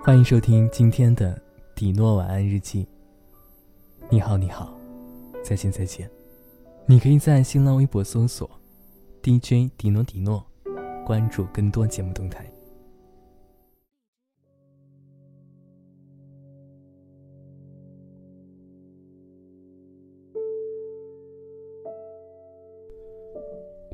[0.00, 1.38] 欢迎收听今天的
[1.74, 2.86] 迪诺晚安日记。
[4.08, 4.72] 你好，你好，
[5.42, 6.08] 再见，再见。
[6.86, 8.48] 你可以在新浪微博搜索
[9.22, 10.42] “DJ 迪诺迪诺”，
[11.04, 12.48] 关注更多节目动态。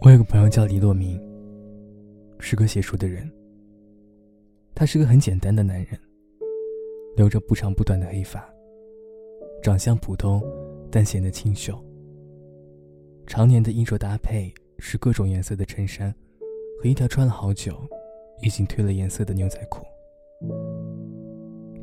[0.02, 1.18] 我有个朋友叫李洛明，
[2.38, 3.28] 是个写书的人。
[4.74, 5.98] 他是个很简单的男人，
[7.16, 8.44] 留着不长不短的黑发，
[9.62, 10.42] 长相普通，
[10.90, 11.78] 但显得清秀。
[13.24, 16.12] 常年的衣着搭配是各种颜色的衬衫
[16.82, 17.80] 和一条穿了好久、
[18.42, 19.84] 已经褪了颜色的牛仔裤，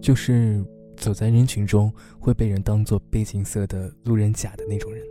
[0.01, 0.62] 就是
[0.98, 5.01] 走在人群中会被人当做背景色的路人甲的那种人。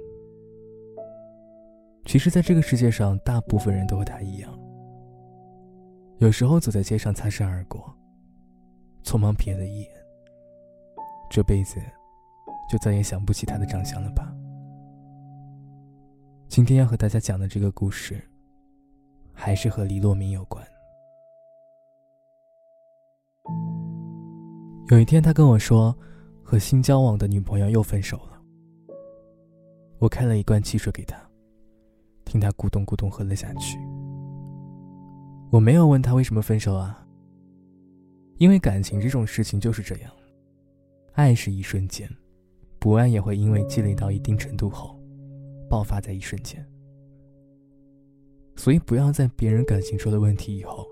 [2.04, 4.59] 其实，在这个世界上，大部分人都和他一样。
[6.20, 7.82] 有时候走在街上擦身而过，
[9.02, 9.90] 匆忙瞥了一眼，
[11.30, 11.80] 这辈子
[12.70, 14.30] 就再也想不起他的长相了吧？
[16.46, 18.22] 今天要和大家讲的这个故事，
[19.32, 20.62] 还是和黎洛明有关。
[24.90, 25.96] 有一天，他跟我说，
[26.42, 28.38] 和新交往的女朋友又分手了。
[29.98, 31.18] 我开了一罐汽水给他，
[32.26, 33.78] 听他咕咚咕咚喝了下去。
[35.50, 37.04] 我没有问他为什么分手啊，
[38.38, 40.12] 因为感情这种事情就是这样，
[41.14, 42.08] 爱是一瞬间，
[42.78, 44.96] 不爱也会因为积累到一定程度后，
[45.68, 46.64] 爆发在一瞬间。
[48.54, 50.86] 所以不要在别人感情出了问题以后，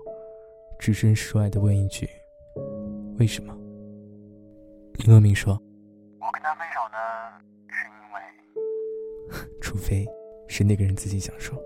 [0.77, 2.09] 置身事外的问一句
[3.17, 3.55] ：“为什么？”
[4.99, 5.53] 林洛明说
[6.19, 6.97] ：“我跟他分手呢，
[7.69, 10.05] 是因为， 除非
[10.49, 11.57] 是那个人自己想说。”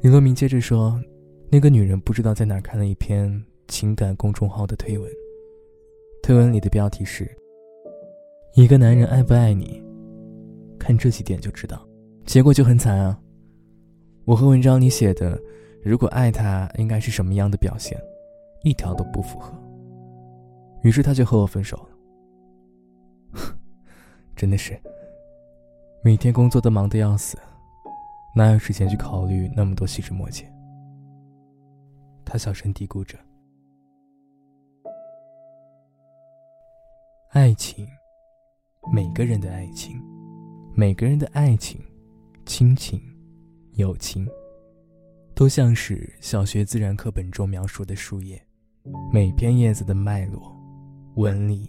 [0.00, 1.02] 李洛明接着说
[1.50, 5.10] ：“那个女人不知道在哪看了一篇情感公众号的推文，
[6.22, 7.28] 推文里的标题是
[8.54, 9.82] ‘一个男人爱不爱你，
[10.78, 11.84] 看这几点就知道’，
[12.24, 13.20] 结果就很惨啊！
[14.24, 15.36] 我和文章里写的
[15.82, 18.00] ‘如果爱他应该是什么样的表现’，
[18.62, 19.52] 一条都不符合。
[20.82, 21.76] 于是他就和我分手
[23.34, 23.42] 了。
[24.36, 24.80] 真的是，
[26.04, 27.36] 每天工作都忙得要死。”
[28.38, 30.48] 哪有时间去考虑那么多细枝末节？
[32.24, 33.18] 他小声嘀咕着
[37.34, 37.84] ：“爱情，
[38.92, 40.00] 每个人的爱情，
[40.72, 41.80] 每个人的爱情，
[42.46, 43.02] 亲情，
[43.72, 44.24] 友情，
[45.34, 48.40] 都像是小学自然课本中描述的树叶，
[49.12, 50.56] 每片叶子的脉络、
[51.16, 51.68] 纹理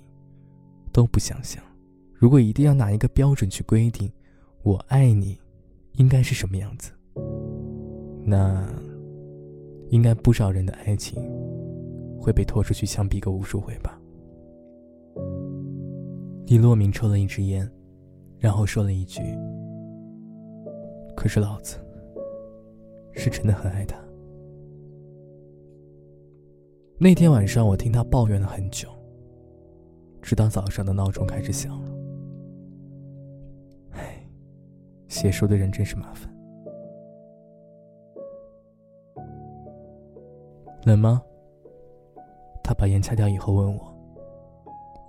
[0.94, 1.63] 都不相像。
[2.13, 4.07] 如果一定要拿一个标准去规定，
[4.62, 5.36] 我爱你。”
[5.94, 6.91] 应该是什么样子？
[8.25, 8.66] 那
[9.89, 11.22] 应该不少人的爱情
[12.19, 14.00] 会被拖出去枪毙个无数回吧。
[16.45, 17.69] 李洛明抽了一支烟，
[18.38, 19.22] 然后说了一句
[21.16, 21.77] ：“可是老子
[23.13, 23.97] 是真的很爱他。”
[27.00, 28.89] 那天晚上，我听他抱怨了很久，
[30.21, 31.99] 直到早上的闹钟开始响了。
[35.19, 36.34] 写书的人真是麻烦。
[40.85, 41.22] 冷吗？
[42.63, 43.94] 他把烟掐掉以后问我。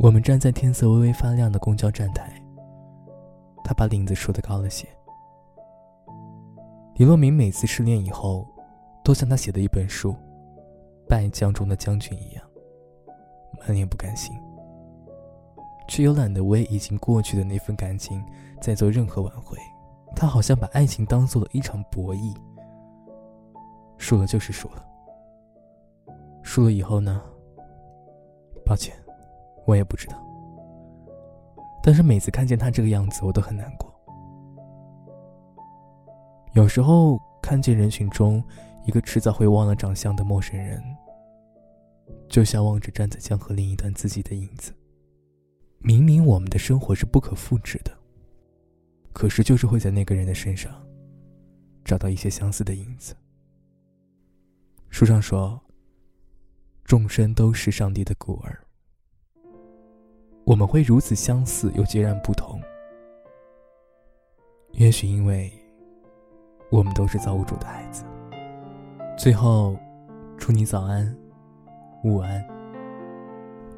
[0.00, 2.28] 我们站在天色微微发亮的公交站台。
[3.62, 4.88] 他把领子梳得高了些。
[6.97, 8.44] 李洛明每次失恋以后，
[9.04, 10.10] 都像他写的一本书
[11.09, 12.44] 《败将中的将军》一样，
[13.60, 14.37] 满脸不甘心，
[15.87, 18.21] 却又懒得为已经过去的那份感情
[18.60, 19.56] 再做任何挽回。
[20.15, 22.37] 他好像把爱情当做了一场博弈，
[23.97, 24.87] 输了就是输了。
[26.43, 27.22] 输了以后呢？
[28.65, 28.94] 抱歉，
[29.66, 30.16] 我也不知道。
[31.82, 33.91] 但是每次看见他这个样子，我都很难过。
[36.53, 38.42] 有时候看见人群中
[38.84, 40.82] 一个迟早会忘了长相的陌生人，
[42.28, 44.72] 就像望着站在江河另一端自己的影子。
[45.78, 47.92] 明明我们的生活是不可复制的。
[49.12, 50.72] 可是，就是会在那个人的身上
[51.84, 53.15] 找到一些相似的影子。
[54.89, 55.60] 书上说，
[56.84, 58.59] 众生都是上帝的孤儿。
[60.45, 62.60] 我们会如此相似又截然不同，
[64.72, 65.53] 也许因为
[66.71, 68.04] 我们都是造物主的孩子。
[69.16, 69.78] 最后，
[70.36, 71.16] 祝你早安、
[72.03, 72.45] 午安、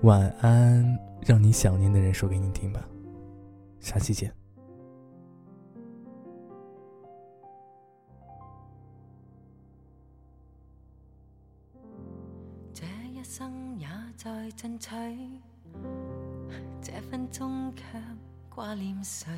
[0.02, 2.88] 晚安，让你想念的人说给你听吧。
[3.80, 4.32] 下期见。
[13.22, 13.86] 一生也
[14.16, 14.90] 在进取，
[16.82, 17.84] 这分钟却
[18.52, 19.30] 挂念谁？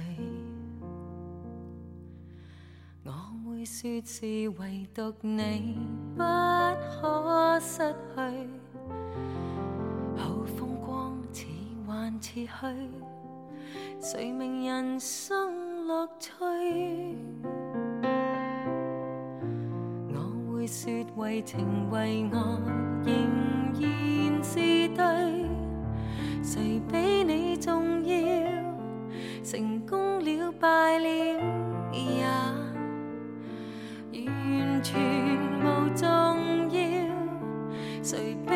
[3.03, 3.13] 我
[3.45, 5.77] 会说是唯独你
[6.17, 8.49] 不可失去，
[10.17, 11.45] 好风光似
[11.87, 12.49] 幻似虚，
[14.01, 16.33] 谁明人生乐趣？
[20.09, 22.59] 我会说为情为爱
[23.05, 25.05] 仍然是对，
[26.43, 28.15] 谁比你重要？
[29.43, 31.07] 成功了败了
[31.93, 32.25] 也
[34.27, 34.99] 完全
[35.61, 36.07] 无重
[36.71, 36.79] 要，
[38.03, 38.55] 谁比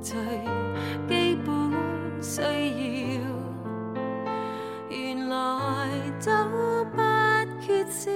[0.00, 0.16] 最
[1.08, 1.50] 基本
[2.22, 3.20] 需要。
[4.88, 5.36] 原来
[6.18, 6.30] 早
[6.92, 6.98] 不
[7.60, 8.10] 缺少。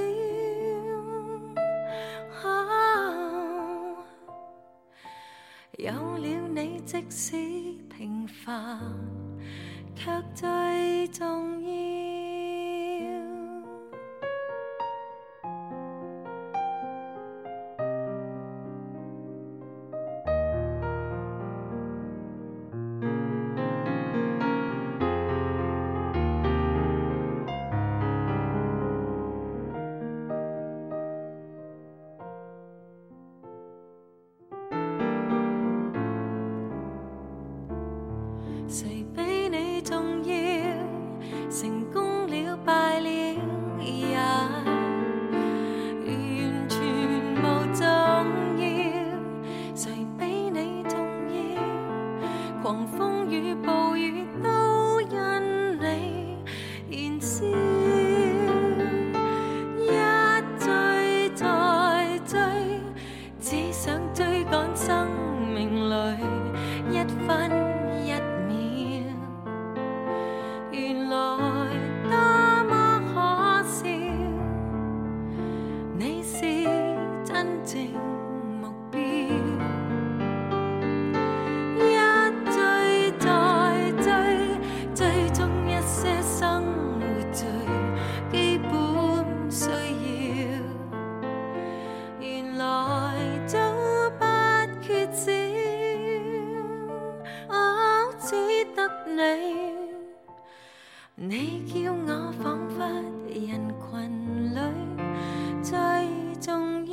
[2.42, 2.44] 啊
[5.78, 7.36] 有了你，即使
[7.88, 8.78] 平凡，
[9.94, 11.79] 却最重要。
[101.16, 102.78] 你叫我仿佛
[103.28, 104.58] 人群里
[105.62, 105.76] 最
[106.40, 106.92] 重要。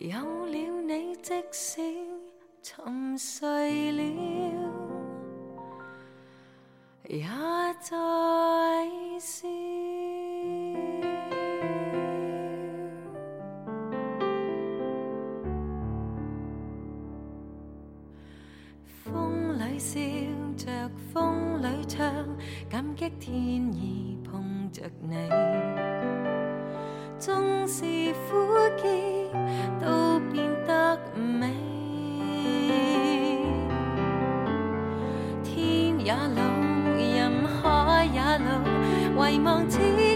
[0.00, 0.52] 有了
[0.82, 1.82] 你，即使
[2.62, 4.02] 沉睡了，
[7.08, 7.26] 也
[7.80, 7.90] 在
[9.18, 9.57] 笑。
[24.78, 25.16] 着你。
[27.18, 27.82] 纵是
[28.12, 28.82] 苦涩，
[29.80, 31.52] 都变得美。
[35.42, 36.42] 天也老，
[36.96, 40.07] 人海也老，遗忘此爱